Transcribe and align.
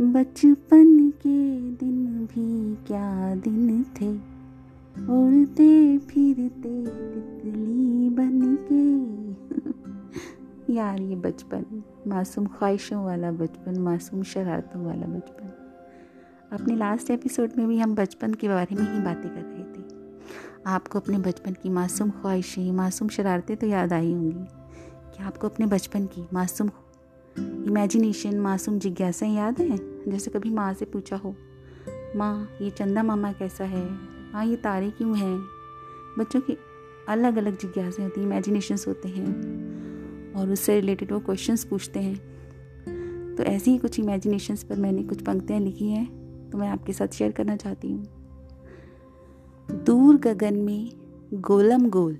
बचपन 0.00 1.10
के 1.10 1.70
दिन 1.70 2.26
भी 2.26 2.74
क्या 2.86 3.34
दिन 3.34 3.82
थे? 3.82 4.12
उड़ते 5.06 5.98
फिरते 5.98 6.86
तितली 6.86 8.10
बन 8.10 8.58
के। 8.72 9.12
यार, 10.72 11.00
ये 11.00 11.16
बचपन, 11.16 11.82
मासूम 12.06 12.46
ख्वाहिशों 12.46 13.04
वाला 13.04 13.32
बचपन, 13.32 13.78
मासूम 13.78 14.22
शरारतों 14.22 14.84
वाला 14.84 15.06
बचपन। 15.06 15.48
अपने 16.52 16.76
लास्ट 16.76 17.10
एपिसोड 17.10 17.50
में 17.58 17.68
भी 17.68 17.78
हम 17.78 17.94
बचपन 17.94 18.34
के 18.34 18.48
बारे 18.48 18.76
में 18.76 18.94
ही 18.94 19.00
बातें 19.00 19.30
कर 19.30 19.40
रहे 19.40 19.64
थे। 19.64 20.12
आपको 20.66 20.98
अपने 20.98 21.18
बचपन 21.18 21.52
की 21.52 21.68
मासूम 21.68 22.10
ख्वाहिशें, 22.10 22.72
मासूम 22.72 23.08
शरारतें 23.08 23.56
तो 23.56 23.66
याद 23.66 23.92
आई 23.92 24.12
होंगी। 24.12 24.44
क्या 25.16 25.26
आपको 25.26 25.48
अपने 25.48 25.66
बचपन 25.66 26.06
की 26.06 26.26
मासूम 26.32 26.70
इमेजिनेशन 27.36 28.38
मासूम 28.40 28.78
जिज्ञासाएँ 28.78 29.34
याद 29.34 29.60
हैं? 29.60 29.78
जैसे 30.08 30.30
कभी 30.30 30.50
माँ 30.50 30.72
से 30.74 30.84
पूछा 30.84 31.16
हो, 31.16 31.34
माँ, 32.16 32.48
ये 32.62 32.70
चंदा 32.70 33.02
मामा 33.02 33.32
कैसा 33.32 33.64
है? 33.64 33.86
हाँ 34.32 34.44
ये 34.46 34.56
तारे 34.56 34.90
क्यों 34.90 35.16
हैं? 35.18 35.36
बच्चों 36.18 36.40
की 36.40 36.56
अलग 37.08 37.36
अलग 37.36 37.58
जिज्ञासाएँ 37.58 38.08
होती 38.08 38.20
हैं 38.20 38.26
इमेजिनेशंस 38.26 38.86
होते 38.88 39.08
हैं, 39.08 40.34
और 40.36 40.50
उससे 40.50 40.80
रिलेटेड 40.80 41.12
वो 41.12 41.18
क्वेश्चंस 41.20 41.64
पूछते 41.64 42.00
हैं। 42.00 43.34
तो 43.36 43.42
ऐसी 43.42 43.70
ही 43.70 43.78
कुछ 43.78 43.98
इमेजिनेशंस 44.00 44.62
पर 44.62 44.76
मैंने 44.76 45.02
कुछ 45.02 45.22
पंक्तियाँ 45.22 45.60
लिखी 45.60 45.88
हैं 45.88 46.50
तो 46.50 46.58
मैं 46.58 46.68
आपके 46.68 46.92
साथ 46.92 47.08
शेयर 47.08 47.32
करना 47.32 47.56
चाहती 47.56 47.92
हूँ। 47.92 48.04
दूर 49.68 50.16
गगन 50.16 50.54
में 50.54 50.90
गोलम 51.34 51.88
गोल, 51.90 52.18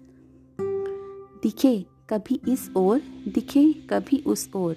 दिखे 1.42 1.74
कभी 2.10 2.40
इस 2.48 2.70
ओर, 2.76 3.00
दिखे 3.28 3.72
कभी 3.90 4.22
उस 4.26 4.50
ओर। 4.56 4.76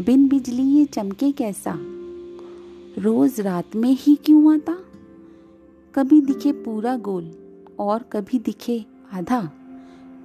बिन 0.00 0.28
बिजली 0.28 0.62
ये 0.62 0.84
चमके 0.84 1.32
कैसा? 1.32 1.74
रोज 2.98 3.40
रात 3.40 3.76
में 3.76 3.96
ही 4.00 4.14
क्यों 4.14 4.54
आता? 4.54 4.76
कभी 5.94 6.20
दिखे 6.20 6.52
पूरा 6.52 6.96
गोल 6.96 7.30
और 7.78 8.02
कभी 8.02 8.38
दिखे 8.38 8.84
आधा। 9.12 9.50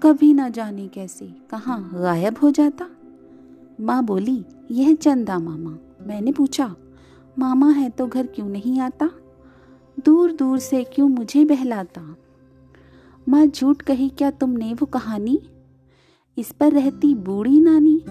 कभी 0.04 0.34
ना 0.34 0.50
जाने 0.50 0.88
कैसे, 0.88 1.36
कहाँ 1.50 1.92
गायब 1.94 2.38
हो 2.44 2.52
जाता? 2.52 2.90
माँ 3.82 4.06
बोली, 4.06 4.46
यह 4.72 4.94
चंदा 4.94 5.40
मामा। 5.40 5.78
मैंने 6.08 6.32
पूछा, 6.32 6.76
मामा 7.40 7.70
है 7.70 7.90
तो 7.90 8.08
घर 8.08 8.28
क्यों 8.28 8.50
नहीं 8.50 8.80
आता? 8.80 9.10
दूर 10.06 10.32
दूर 10.32 10.60
से 10.60 10.84
क्यों 10.84 11.10
मुझे 11.10 11.46
बहलाता? 11.46 12.16
माँ 13.30 13.46
झूठ 13.46 13.82
कही, 13.82 14.10
क्या 14.10 14.32
तुमने 14.32 14.74
वो 14.74 14.86
कहानी? 14.86 15.42
इस 16.38 16.52
पर 16.52 16.72
रहती 16.72 17.16
बूढ़ी 17.16 17.60
नानी? 17.60 18.02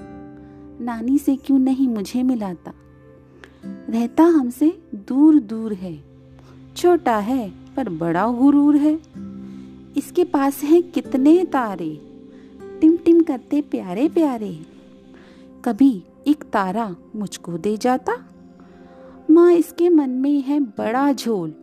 नानी 0.80 1.18
से 1.18 1.36
क्यों 1.36 1.58
नहीं 1.58 1.88
मुझे 1.88 2.22
मिलाता? 2.22 2.72
रहता 3.64 4.24
हमसे 4.24 4.82
दूर 4.94 5.40
दूर 5.40 5.72
है। 5.72 6.04
छोटा 6.76 7.18
है, 7.18 7.52
पर 7.76 7.88
बड़ा 7.88 8.32
गुरूर 8.32 8.76
है। 8.76 9.00
इसके 9.96 10.24
पास 10.24 10.62
हैं 10.62 10.82
कितने 10.82 11.44
तारे? 11.44 12.00
टिम 12.80 12.96
टिम 12.96 13.20
करते 13.20 13.60
प्यारे 13.60 14.08
प्यारे। 14.08 14.66
कभी 15.64 16.02
एक 16.26 16.44
तारा 16.44 16.96
मुझको 17.16 17.58
दे 17.58 17.76
जाता? 17.76 18.16
माँ 19.30 19.52
इसके 19.52 19.88
मन 19.88 20.10
में 20.10 20.42
है 20.42 20.60
बड़ा 20.60 21.12
झोल। 21.12 21.54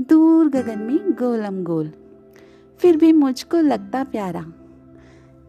दूर 0.00 0.48
गगन 0.48 0.78
में 0.78 0.98
गोलम 1.10 1.64
गोल। 1.64 1.92
फिर 2.78 2.96
भी 2.96 3.12
मुझको 3.12 3.56
लगता 3.56 4.04
प्यारा। 4.04 4.52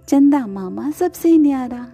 चंदा 0.07 0.47
मामा 0.47 0.91
सबसे 0.91 1.37
न्यारा। 1.37 1.87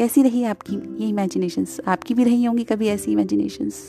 कैसी 0.00 0.22
रही 0.22 0.42
आपकी 0.44 0.76
ये 1.00 1.08
इमेजिनेशंस 1.08 1.80
आपकी 1.86 2.14
भी 2.14 2.24
रही 2.24 2.44
होंगी 2.44 2.64
कभी 2.64 2.88
ऐसी 2.88 3.12
इमेजिनेशंस 3.12 3.80